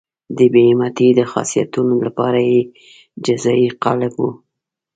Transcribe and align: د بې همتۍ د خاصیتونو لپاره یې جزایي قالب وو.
د 0.37 0.39
بې 0.53 0.63
همتۍ 0.71 1.09
د 1.15 1.21
خاصیتونو 1.31 1.95
لپاره 2.07 2.39
یې 2.51 2.61
جزایي 3.25 3.69
قالب 3.83 4.13
وو. 4.19 4.31